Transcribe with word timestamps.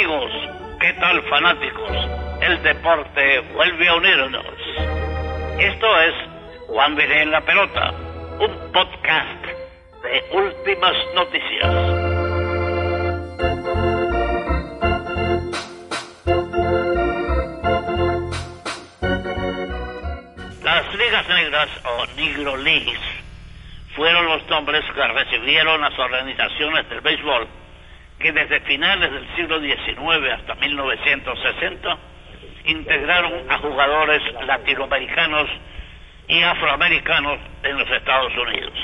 amigos? 0.00 0.32
¿Qué 0.80 0.92
tal 0.94 1.22
fanáticos? 1.24 1.90
El 2.40 2.62
deporte 2.62 3.40
vuelve 3.52 3.86
a 3.86 3.94
unirnos. 3.96 4.46
Esto 5.58 6.00
es 6.00 6.14
Juan 6.68 6.96
Viene 6.96 7.22
en 7.22 7.30
la 7.30 7.42
Pelota, 7.42 7.92
un 8.38 8.72
podcast 8.72 9.44
de 10.02 10.24
últimas 10.32 10.96
noticias. 11.14 11.66
Las 20.64 20.94
ligas 20.94 21.28
negras 21.28 21.68
o 21.84 22.06
Negro 22.16 22.56
Leagues 22.56 23.00
fueron 23.94 24.24
los 24.24 24.48
nombres 24.48 24.82
que 24.94 25.08
recibieron 25.08 25.82
las 25.82 25.98
organizaciones 25.98 26.88
del 26.88 27.02
béisbol 27.02 27.59
que 28.20 28.32
desde 28.32 28.60
finales 28.60 29.10
del 29.10 29.34
siglo 29.34 29.60
XIX 29.60 30.32
hasta 30.34 30.54
1960 30.54 31.98
integraron 32.66 33.50
a 33.50 33.58
jugadores 33.58 34.22
latinoamericanos 34.46 35.48
y 36.28 36.42
afroamericanos 36.42 37.40
en 37.62 37.78
los 37.78 37.90
Estados 37.90 38.32
Unidos. 38.36 38.74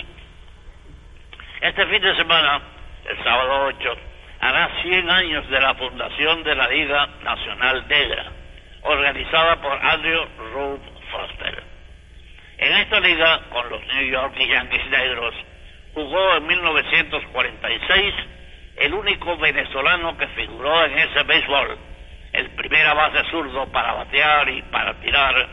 Este 1.60 1.86
fin 1.86 2.02
de 2.02 2.16
semana, 2.16 2.62
el 3.08 3.22
sábado 3.22 3.66
8, 3.66 3.96
hará 4.40 4.70
100 4.82 5.10
años 5.10 5.48
de 5.50 5.60
la 5.60 5.74
fundación 5.74 6.42
de 6.42 6.54
la 6.54 6.68
Liga 6.68 7.06
Nacional 7.22 7.86
Negra, 7.88 8.32
organizada 8.82 9.60
por 9.60 9.72
Andrew 9.84 10.26
Ruth 10.54 10.80
Foster. 11.10 11.62
En 12.58 12.72
esta 12.78 13.00
liga, 13.00 13.40
con 13.50 13.68
los 13.68 13.86
New 13.86 14.06
York 14.06 14.34
Yankees 14.38 14.86
negros, 14.88 15.34
jugó 15.92 16.36
en 16.36 16.46
1946 16.46 18.14
el 18.76 18.92
único 18.92 19.36
venezolano 19.38 20.16
que 20.18 20.26
figuró 20.28 20.84
en 20.84 20.98
ese 20.98 21.22
béisbol, 21.22 21.78
el 22.32 22.50
primera 22.50 22.94
base 22.94 23.22
zurdo 23.30 23.66
para 23.72 23.94
batear 23.94 24.48
y 24.50 24.62
para 24.62 24.94
tirar, 25.00 25.48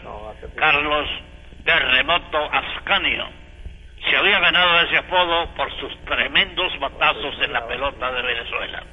Carlos 0.56 1.08
Terremoto 1.64 2.50
Ascanio. 2.52 3.30
Se 4.10 4.18
había 4.18 4.40
ganado 4.40 4.82
ese 4.82 4.98
apodo 4.98 5.48
por 5.56 5.72
sus 5.80 5.98
tremendos 6.04 6.78
batazos 6.80 7.36
en 7.42 7.54
la 7.54 7.66
pelota 7.66 8.12
de 8.12 8.22
Venezuela. 8.22 8.84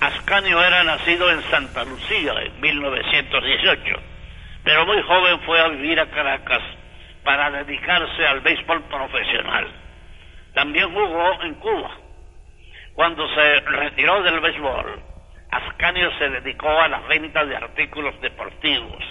Ascanio 0.00 0.60
era 0.60 0.82
nacido 0.82 1.30
en 1.30 1.42
Santa 1.44 1.84
Lucía 1.84 2.32
en 2.42 2.60
1918, 2.60 3.96
pero 4.64 4.84
muy 4.86 5.00
joven 5.02 5.40
fue 5.46 5.60
a 5.60 5.68
vivir 5.68 6.00
a 6.00 6.06
Caracas 6.06 6.62
para 7.24 7.50
dedicarse 7.50 8.26
al 8.26 8.40
béisbol 8.40 8.82
profesional. 8.84 9.66
También 10.52 10.92
jugó 10.92 11.42
en 11.42 11.54
Cuba. 11.54 11.90
Cuando 12.94 13.28
se 13.34 13.60
retiró 13.60 14.22
del 14.22 14.40
béisbol, 14.40 15.02
Ascanio 15.50 16.10
se 16.18 16.28
dedicó 16.30 16.68
a 16.68 16.88
la 16.88 17.00
venta 17.00 17.44
de 17.44 17.56
artículos 17.56 18.20
deportivos, 18.20 19.04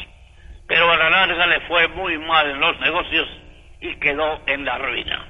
pero 0.68 0.92
a 0.92 0.98
la 0.98 1.10
larga 1.10 1.48
le 1.48 1.60
fue 1.62 1.88
muy 1.90 2.18
mal 2.18 2.50
en 2.50 2.60
los 2.60 2.80
negocios 2.80 3.28
y 3.82 3.96
quedó 3.96 4.42
en 4.48 4.64
la 4.64 4.78
ruina. 4.78 5.26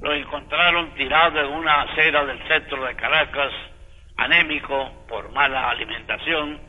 Lo 0.00 0.14
encontraron 0.14 0.94
tirado 0.94 1.40
en 1.40 1.52
una 1.52 1.82
acera 1.82 2.24
del 2.24 2.38
centro 2.46 2.84
de 2.84 2.94
Caracas, 2.94 3.52
anémico 4.16 5.04
por 5.08 5.30
mala 5.32 5.70
alimentación, 5.70 6.60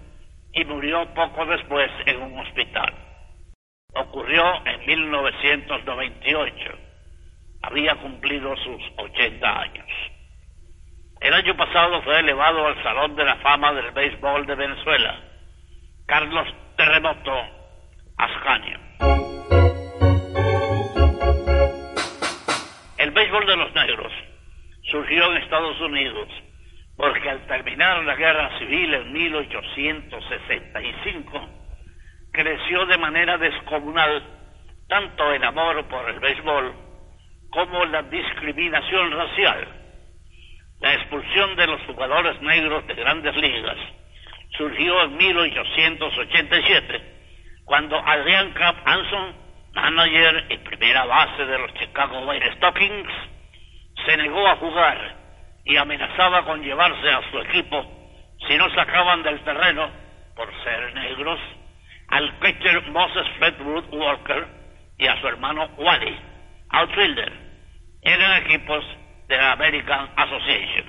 y 0.51 0.65
murió 0.65 1.05
poco 1.13 1.45
después 1.45 1.91
en 2.05 2.21
un 2.21 2.39
hospital. 2.39 3.08
Ocurrió 3.99 4.65
en 4.65 4.85
1998. 4.85 6.55
Había 7.63 7.95
cumplido 7.95 8.55
sus 8.55 8.81
80 8.95 9.61
años. 9.61 9.85
El 11.19 11.33
año 11.33 11.57
pasado 11.57 12.01
fue 12.03 12.19
elevado 12.19 12.65
al 12.65 12.81
Salón 12.81 13.17
de 13.17 13.25
la 13.25 13.35
Fama 13.37 13.73
del 13.73 13.91
Béisbol 13.91 14.45
de 14.45 14.55
Venezuela, 14.55 15.19
Carlos 16.05 16.47
Terremoto 16.77 17.33
Ascanio. 18.17 18.79
El 22.97 23.11
béisbol 23.11 23.45
de 23.45 23.57
los 23.57 23.75
negros 23.75 24.13
surgió 24.83 25.29
en 25.31 25.37
Estados 25.43 25.77
Unidos 25.81 26.29
porque 26.95 27.29
al 27.29 27.45
terminar 27.47 28.01
la 28.05 28.15
guerra 28.15 28.57
civil 28.59 28.93
en 28.93 29.11
1865, 29.11 31.58
creció 32.39 32.85
de 32.85 32.97
manera 32.97 33.37
descomunal 33.37 34.23
tanto 34.87 35.33
el 35.33 35.43
amor 35.43 35.85
por 35.89 36.09
el 36.09 36.21
béisbol 36.21 36.73
como 37.51 37.83
la 37.83 38.03
discriminación 38.03 39.11
racial. 39.11 39.67
La 40.79 40.93
expulsión 40.93 41.57
de 41.57 41.67
los 41.67 41.81
jugadores 41.81 42.41
negros 42.41 42.87
de 42.87 42.93
grandes 42.93 43.35
ligas 43.35 43.75
surgió 44.57 45.03
en 45.03 45.17
1887, 45.17 47.01
cuando 47.65 47.99
Adrian 47.99 48.53
Cap 48.53 48.77
Anson, 48.85 49.35
manager 49.73 50.45
y 50.49 50.57
primera 50.59 51.03
base 51.03 51.45
de 51.45 51.59
los 51.59 51.73
Chicago 51.73 52.21
White 52.21 52.53
Stockings, 52.55 53.11
se 54.05 54.15
negó 54.15 54.47
a 54.47 54.55
jugar 54.55 55.15
y 55.65 55.75
amenazaba 55.75 56.45
con 56.45 56.63
llevarse 56.63 57.11
a 57.11 57.31
su 57.31 57.39
equipo 57.39 57.85
si 58.47 58.55
no 58.55 58.73
sacaban 58.73 59.23
del 59.23 59.41
terreno 59.41 59.89
por 60.37 60.47
ser 60.63 60.93
negros 60.93 61.37
al 62.11 62.33
pitcher 62.39 62.89
Moses 62.91 63.27
Fredwood 63.37 63.85
Walker 63.91 64.47
y 64.97 65.07
a 65.07 65.19
su 65.21 65.27
hermano 65.27 65.69
Wally, 65.77 66.17
outfielder. 66.69 67.31
Eran 68.01 68.43
equipos 68.43 68.83
de 69.27 69.37
la 69.37 69.51
American 69.53 70.09
Association. 70.15 70.85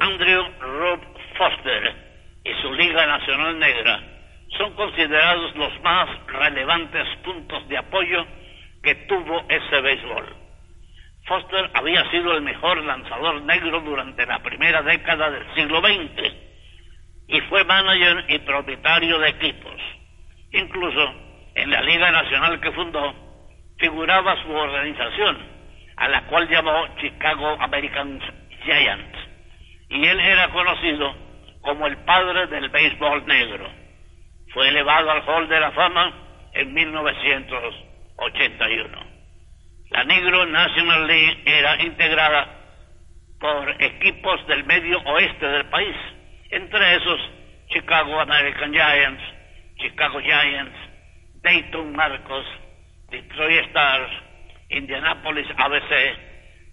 Andrew 0.00 0.44
Rob 0.60 1.00
Foster 1.36 1.94
y 2.44 2.62
su 2.62 2.72
Liga 2.72 3.06
Nacional 3.06 3.58
Negra 3.58 4.00
son 4.56 4.74
considerados 4.74 5.54
los 5.56 5.80
más 5.82 6.08
relevantes 6.26 7.06
puntos 7.24 7.68
de 7.68 7.78
apoyo 7.78 8.26
que 8.82 8.94
tuvo 9.06 9.44
ese 9.48 9.80
béisbol. 9.80 10.36
Foster 11.26 11.70
había 11.74 12.10
sido 12.10 12.32
el 12.32 12.42
mejor 12.42 12.78
lanzador 12.78 13.42
negro 13.42 13.80
durante 13.80 14.26
la 14.26 14.42
primera 14.42 14.82
década 14.82 15.30
del 15.30 15.54
siglo 15.54 15.80
XX 15.80 16.41
y 17.28 17.40
fue 17.42 17.62
manager 17.64 18.24
y 18.28 18.38
propietario 18.40 19.18
de 19.18 19.28
equipos. 19.30 19.80
Incluso 20.52 21.14
en 21.54 21.70
la 21.70 21.80
Liga 21.82 22.10
Nacional 22.10 22.60
que 22.60 22.72
fundó 22.72 23.14
figuraba 23.78 24.42
su 24.42 24.52
organización, 24.52 25.38
a 25.96 26.08
la 26.08 26.26
cual 26.26 26.48
llamó 26.48 26.86
Chicago 27.00 27.56
American 27.60 28.20
Giants, 28.64 29.18
y 29.88 30.04
él 30.06 30.20
era 30.20 30.50
conocido 30.50 31.14
como 31.62 31.86
el 31.86 31.96
padre 31.98 32.48
del 32.48 32.68
béisbol 32.68 33.24
negro. 33.26 33.70
Fue 34.52 34.68
elevado 34.68 35.10
al 35.10 35.26
Hall 35.28 35.48
de 35.48 35.60
la 35.60 35.70
Fama 35.72 36.12
en 36.54 36.74
1981. 36.74 39.12
La 39.90 40.04
Negro 40.04 40.46
National 40.46 41.06
League 41.06 41.42
era 41.44 41.82
integrada 41.82 42.48
por 43.40 43.82
equipos 43.82 44.46
del 44.46 44.64
medio 44.64 44.98
oeste 45.00 45.46
del 45.46 45.66
país 45.66 45.94
entre 46.52 46.96
esos 46.96 47.20
Chicago 47.68 48.20
American 48.20 48.72
Giants, 48.72 49.22
Chicago 49.78 50.20
Giants, 50.20 50.76
Dayton 51.42 51.96
Marcos, 51.96 52.46
Detroit 53.10 53.66
Stars, 53.70 54.10
Indianapolis 54.68 55.46
ABC, 55.56 56.18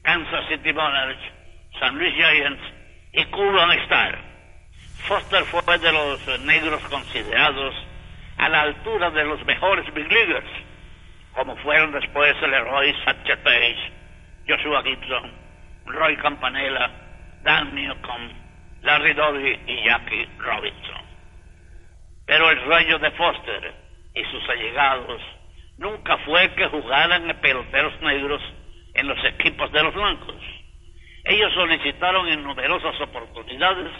Kansas 0.03 0.47
City 0.49 0.73
Monarchs, 0.73 1.23
San 1.79 1.97
Luis 1.97 2.13
Giants 2.13 2.61
y 3.13 3.23
Cuban 3.25 3.71
Star. 3.83 4.19
Foster 5.07 5.43
fue 5.45 5.77
de 5.77 5.91
los 5.93 6.39
negros 6.41 6.81
considerados 6.89 7.73
a 8.37 8.49
la 8.49 8.61
altura 8.61 9.09
de 9.11 9.23
los 9.23 9.43
mejores 9.45 9.91
big 9.93 10.11
leaguers, 10.11 10.49
como 11.33 11.55
fueron 11.57 11.93
después 11.93 12.35
Leroy 12.41 12.93
Satcher 13.05 13.41
Page, 13.43 13.93
Joshua 14.45 14.83
Gibson, 14.83 15.31
Roy 15.85 16.17
Campanella, 16.17 16.91
Dan 17.43 17.73
Newcomb, 17.73 18.48
Larry 18.81 19.13
Doby 19.13 19.59
y 19.67 19.83
Jackie 19.83 20.27
Robinson. 20.37 21.01
Pero 22.25 22.49
el 22.51 22.63
sueño 22.63 22.99
de 22.99 23.11
Foster 23.11 23.73
y 24.15 24.23
sus 24.23 24.49
allegados 24.49 25.21
nunca 25.77 26.17
fue 26.19 26.53
que 26.55 26.67
jugaran 26.67 27.39
peloteros 27.41 27.99
negros 28.01 28.41
en 28.93 29.07
los 29.07 29.23
equipos 29.25 29.71
de 29.71 29.83
los 29.83 29.93
blancos. 29.93 30.35
Ellos 31.25 31.53
solicitaron 31.53 32.27
en 32.29 32.43
numerosas 32.43 32.99
oportunidades 33.01 33.91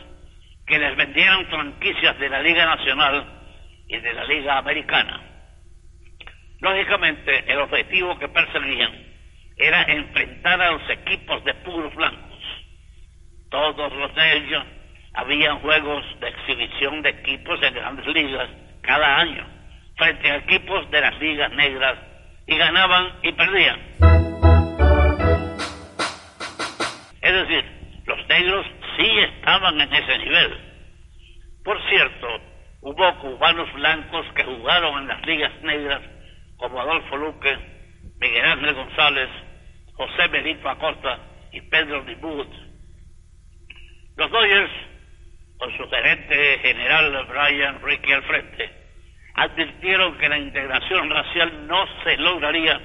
que 0.66 0.80
les 0.80 0.96
vendieran 0.96 1.46
franquicias 1.48 2.18
de 2.20 2.30
la 2.30 2.42
Liga 2.42 2.66
Nacional 2.66 3.26
y 3.88 3.98
de 3.98 4.14
la 4.14 4.24
Liga 4.26 4.58
Americana. 4.58 5.22
Lógicamente, 6.62 7.52
el 7.52 7.60
objetivo 7.60 8.18
que 8.20 8.28
perseguían 8.28 8.92
era 9.58 9.84
enfrentar 9.84 10.62
a 10.62 10.72
los 10.72 10.90
equipos 10.90 11.44
de 11.44 11.54
puros 11.56 11.94
blancos 11.96 12.19
todos 13.76 13.94
los 13.94 14.14
de 14.16 14.38
ellos, 14.38 14.64
habían 15.14 15.60
juegos 15.60 16.04
de 16.20 16.30
exhibición 16.30 17.02
de 17.02 17.10
equipos 17.10 17.62
en 17.64 17.74
grandes 17.74 18.08
ligas 18.08 18.50
cada 18.82 19.18
año, 19.18 19.46
frente 19.98 20.32
a 20.32 20.38
equipos 20.38 20.90
de 20.92 21.02
las 21.02 21.20
ligas 21.20 21.52
negras 21.54 21.98
y 22.48 22.58
ganaban 22.58 23.14
y 23.24 23.32
perdían. 23.34 23.80
Es 27.22 27.34
decir, 27.34 27.66
los 28.06 28.28
negros 28.28 28.66
sí 28.98 29.20
estaban 29.20 29.80
en 29.82 29.94
ese 29.94 30.18
nivel. 30.20 30.58
Por 31.64 31.80
cierto, 31.90 32.28
hubo 32.82 33.20
cubanos 33.20 33.72
blancos 33.74 34.26
que 34.36 34.44
jugaron 34.44 35.00
en 35.00 35.08
las 35.08 35.26
ligas 35.26 35.52
negras 35.62 36.02
como 36.58 36.80
Adolfo 36.80 37.18
Luque, 37.18 37.58
Miguel 38.20 38.46
Ángel 38.46 38.74
González, 38.74 39.30
José 39.94 40.28
Benito 40.30 40.70
Acosta 40.70 41.20
y 41.52 41.62
Pedro 41.62 42.04
Dibut. 42.04 42.48
Los 44.20 44.30
Dodgers, 44.32 44.72
con 45.58 45.78
su 45.78 45.90
gerente 45.90 46.60
general 46.60 47.26
Brian 47.30 47.82
Ricky 47.82 48.12
al 48.12 48.24
frente, 48.24 48.70
advirtieron 49.34 50.18
que 50.18 50.28
la 50.28 50.38
integración 50.38 51.10
racial 51.10 51.66
no 51.68 51.86
se 52.04 52.18
lograría 52.18 52.82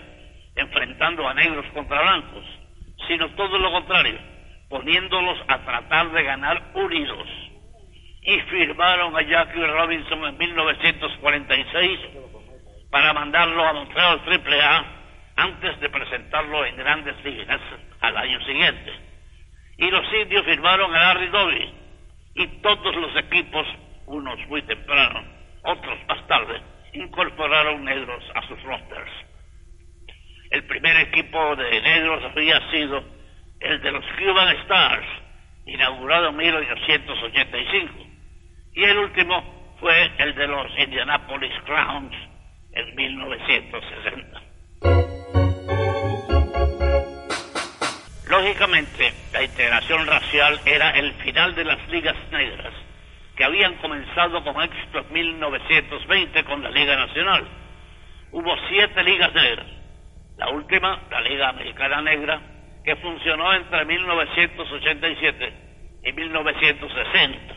enfrentando 0.55 1.27
a 1.27 1.35
negros 1.35 1.67
contra 1.75 2.03
blancos, 2.03 2.45
sino 3.09 3.29
todo 3.31 3.59
lo 3.59 3.73
contrario, 3.73 4.17
poniéndolos 4.69 5.41
a 5.49 5.59
tratar 5.59 6.13
de 6.13 6.23
ganar 6.23 6.71
unidos. 6.75 7.27
Y 8.23 8.39
firmaron 8.43 9.17
a 9.17 9.23
Jackie 9.23 9.67
Robinson 9.67 10.25
en 10.27 10.39
1946 10.39 12.01
para 12.93 13.13
mandarlo 13.13 13.67
a 13.67 13.73
Montreal 13.73 14.21
AAA 14.25 14.85
antes 15.35 15.81
de 15.81 15.91
presentarlo 15.91 16.65
en 16.65 16.77
grandes 16.77 17.25
ligas 17.25 17.61
al 18.03 18.17
año 18.19 18.41
siguiente. 18.45 19.04
Y 19.79 19.91
los 19.91 20.05
indios 20.13 20.45
firmaron 20.45 20.95
a 20.95 20.99
Larry 20.99 21.29
Doby 21.29 21.75
y 22.37 22.47
todos 22.63 22.97
los 22.97 23.17
equipos, 23.17 23.67
unos 24.07 24.39
muy 24.49 24.63
temprano, 24.63 25.23
otros 25.63 25.99
más 26.09 26.27
tarde, 26.27 26.61
incorporaron 26.93 27.85
negros 27.85 28.23
a 28.35 28.47
sus 28.47 28.63
rosters. 28.63 29.11
El 30.51 30.65
primer 30.65 30.97
equipo 30.99 31.57
de 31.57 31.81
negros 31.81 32.23
había 32.25 32.71
sido 32.71 33.03
el 33.61 33.81
de 33.81 33.93
los 33.93 34.05
Cuban 34.19 34.57
Stars, 34.59 35.07
inaugurado 35.67 36.29
en 36.29 36.37
1885, 36.37 38.07
y 38.75 38.85
el 38.85 38.99
último 38.99 39.77
fue 39.81 40.13
el 40.19 40.35
de 40.35 40.47
los 40.47 40.79
Indianapolis 40.79 41.53
Crowns 41.65 42.15
en 42.73 42.95
1960. 42.95 44.44
Lógicamente, 48.35 49.15
la 49.33 49.45
integración 49.45 50.09
racial 50.09 50.61
era 50.65 50.91
el 50.91 51.13
final 51.23 51.55
de 51.55 51.65
las 51.65 51.89
ligas 51.89 52.17
negras, 52.33 52.75
que 53.37 53.45
habían 53.45 53.75
comenzado 53.75 54.43
con 54.43 54.61
éxito 54.61 54.99
en 54.99 55.13
1920 55.13 56.43
con 56.43 56.61
la 56.61 56.71
Liga 56.71 56.97
Nacional. 56.97 57.47
Hubo 58.33 58.57
siete 58.69 59.05
ligas 59.05 59.33
negras. 59.35 59.67
La 60.37 60.49
última, 60.49 61.01
la 61.13 61.21
Liga 61.21 61.49
Americana 61.51 62.03
Negra, 62.03 62.41
que 62.85 62.97
funcionó 62.97 63.55
entre 63.55 63.85
1987 63.85 65.53
y 66.03 66.13
1960. 66.13 67.55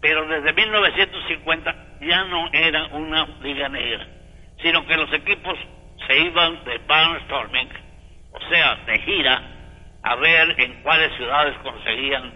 Pero 0.00 0.26
desde 0.26 0.52
1950 0.52 1.98
ya 2.00 2.24
no 2.24 2.50
era 2.52 2.86
una 2.86 3.26
liga 3.42 3.68
negra, 3.68 4.08
sino 4.60 4.84
que 4.88 4.96
los 4.96 5.12
equipos 5.12 5.56
se 6.08 6.18
iban 6.18 6.64
de 6.64 6.78
barnstorming, 6.78 7.68
o 8.32 8.40
sea, 8.48 8.74
de 8.86 8.98
gira, 8.98 9.49
a 10.02 10.14
ver 10.16 10.54
en 10.58 10.82
cuáles 10.82 11.14
ciudades 11.16 11.56
conseguían 11.58 12.32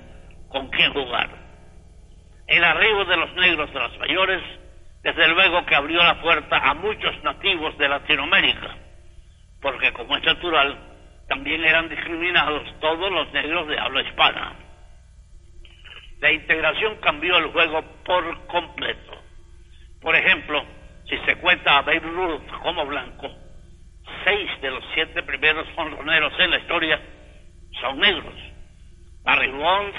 con 0.48 0.68
quién 0.68 0.92
jugar. 0.92 1.30
El 2.46 2.62
arribo 2.62 3.04
de 3.06 3.16
los 3.16 3.32
negros 3.34 3.72
de 3.72 3.80
las 3.80 3.98
mayores, 3.98 4.42
desde 5.02 5.28
luego 5.28 5.64
que 5.66 5.74
abrió 5.74 6.02
la 6.02 6.20
puerta 6.20 6.58
a 6.58 6.74
muchos 6.74 7.22
nativos 7.22 7.76
de 7.78 7.88
Latinoamérica, 7.88 8.76
porque 9.60 9.92
como 9.92 10.16
es 10.16 10.24
natural, 10.24 10.78
también 11.28 11.64
eran 11.64 11.88
discriminados 11.88 12.62
todos 12.80 13.10
los 13.10 13.32
negros 13.32 13.66
de 13.68 13.78
habla 13.78 14.02
hispana. 14.02 14.52
La 16.20 16.32
integración 16.32 16.96
cambió 17.00 17.36
el 17.38 17.46
juego 17.46 17.82
por 18.04 18.46
completo. 18.46 19.22
Por 20.00 20.14
ejemplo, 20.14 20.64
si 21.08 21.16
se 21.18 21.36
cuenta 21.36 21.78
a 21.78 21.82
Babe 21.82 22.00
Ruth 22.00 22.46
como 22.62 22.86
blanco, 22.86 23.30
seis 24.24 24.50
de 24.60 24.70
los 24.70 24.84
siete 24.94 25.22
primeros 25.22 25.66
honroneros 25.76 26.32
en 26.38 26.50
la 26.50 26.58
historia 26.58 27.00
son 27.84 28.00
negros. 28.00 28.34
Barry 29.24 29.50
Bonds 29.50 29.96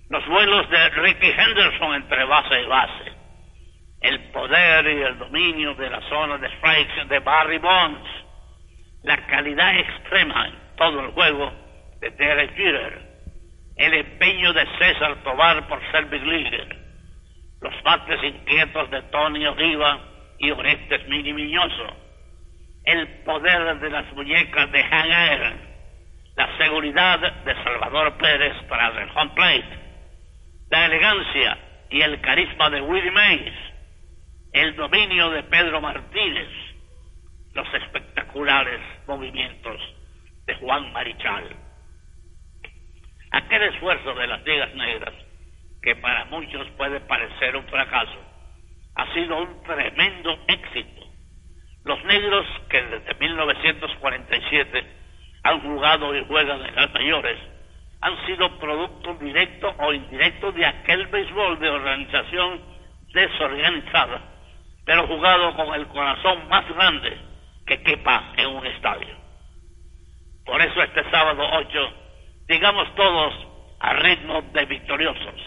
los 0.10 0.26
vuelos 0.26 0.70
de 0.70 0.90
Ricky 0.92 1.34
Henderson 1.38 1.96
entre 1.96 2.24
base 2.24 2.62
y 2.62 2.66
base, 2.66 3.12
el 4.04 4.20
poder 4.32 4.86
y 4.86 5.02
el 5.02 5.18
dominio 5.18 5.76
de 5.76 5.90
la 5.90 6.00
zona 6.08 6.38
de 6.38 6.48
strikes 6.48 7.06
de 7.10 7.20
Barry 7.20 7.58
Bonds, 7.58 8.10
la 9.04 9.18
calidad 9.28 9.78
extrema 9.78 10.61
todo 10.82 11.00
el 11.00 11.12
juego 11.12 11.52
de 12.00 12.10
Derek 12.10 12.56
Jeter, 12.56 13.02
el 13.76 13.94
empeño 13.94 14.52
de 14.52 14.66
César 14.80 15.16
Tobar 15.24 15.68
por 15.68 15.80
ser 15.92 16.06
Big 16.06 16.24
Leaguer, 16.24 16.76
los 17.62 17.84
bates 17.84 18.24
inquietos 18.24 18.90
de 18.90 19.04
Tony 19.04 19.46
Oliva 19.46 20.00
y 20.40 20.50
Orestes 20.50 21.08
Mini 21.08 21.34
Miñoso, 21.34 21.86
el 22.86 23.08
poder 23.24 23.80
de 23.80 23.92
las 23.92 24.12
muñecas 24.14 24.72
de 24.72 24.84
Hank 24.84 25.60
la 26.36 26.58
seguridad 26.58 27.20
de 27.20 27.64
Salvador 27.64 28.18
Pérez 28.18 28.56
para 28.68 28.88
el 29.04 29.10
home 29.16 29.32
plate, 29.36 29.80
la 30.72 30.86
elegancia 30.88 31.58
y 31.92 32.02
el 32.02 32.20
carisma 32.22 32.72
de 32.72 32.82
Willie 32.82 33.12
Mays, 33.12 33.54
el 34.54 34.76
dominio 34.76 35.30
de 35.30 35.44
Pedro 35.44 35.80
Martínez, 35.80 36.50
los 37.54 37.72
espectaculares 37.72 38.82
movimientos 39.06 39.80
de 40.46 40.56
Juan 40.56 40.92
Marichal. 40.94 41.56
Aquel 43.32 43.64
esfuerzo 43.64 44.14
de 44.14 44.28
las 44.28 44.44
ligas 44.44 44.74
negras, 44.76 45.14
que 45.82 45.96
para 45.96 46.26
muchos 46.26 46.68
puede 46.72 47.00
parecer 47.02 47.56
un 47.56 47.66
fracaso, 47.66 48.20
ha 48.96 49.14
sido 49.14 49.38
un 49.38 49.64
tremendo 49.64 50.38
éxito. 50.48 51.02
Los 51.84 52.04
negros 52.06 52.46
que 52.70 52.82
desde 52.82 53.14
1947 53.16 54.86
han 55.44 55.62
jugado 55.62 56.16
y 56.16 56.26
juegan 56.26 56.66
en 56.66 56.76
las 56.76 56.94
mayores 56.94 57.40
han 58.02 58.26
sido 58.26 58.50
producto 58.58 59.14
directo 59.16 59.74
o 59.78 59.94
indirecto 59.94 60.52
de 60.52 60.66
aquel 60.66 61.06
béisbol 61.08 61.60
de 61.60 61.70
organización 61.70 62.62
desorganizada, 63.14 64.22
pero 64.86 65.08
jugado 65.08 65.56
con 65.56 65.74
el 65.76 65.88
corazón 65.88 66.48
más 66.50 66.68
grande 66.70 67.18
que 67.66 67.82
quepa 67.84 68.34
en 68.38 68.48
un 68.48 68.66
estadio. 68.66 69.21
Por 70.46 70.62
eso 70.62 70.82
este 70.82 71.10
sábado 71.10 71.44
8, 71.54 71.94
digamos 72.48 72.94
todos 72.96 73.34
a 73.80 73.94
ritmo 73.94 74.42
de 74.54 74.66
victoriosos. 74.66 75.42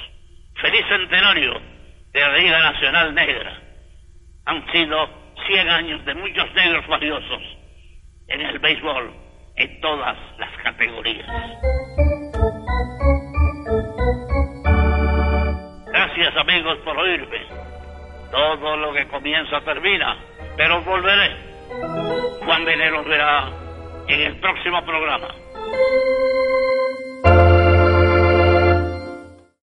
Feliz 0.60 0.84
centenario 0.88 1.60
de 2.12 2.20
la 2.20 2.36
Liga 2.36 2.58
Nacional 2.58 3.14
Negra. 3.14 3.60
Han 4.46 4.70
sido 4.72 5.08
100 5.46 5.68
años 5.68 6.04
de 6.04 6.14
muchos 6.14 6.52
negros 6.54 6.86
valiosos 6.86 7.42
en 8.28 8.40
el 8.40 8.58
béisbol 8.58 9.12
en 9.56 9.80
todas 9.80 10.16
las 10.38 10.50
categorías. 10.62 11.26
Gracias 15.86 16.36
amigos 16.36 16.78
por 16.84 16.98
oírme. 16.98 17.38
Todo 18.30 18.76
lo 18.76 18.92
que 18.92 19.06
comienza 19.08 19.60
termina, 19.60 20.16
pero 20.56 20.82
volveré. 20.82 21.36
Juan 22.44 22.64
Veneros 22.64 23.06
verá 23.06 23.63
en 24.08 24.20
el 24.20 24.40
próximo 24.40 24.84
programa. 24.84 25.28